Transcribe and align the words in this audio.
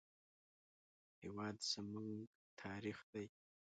هېواد 1.21 1.57
زموږ 1.71 2.29
تاریخ 2.61 2.97
دی 3.11 3.25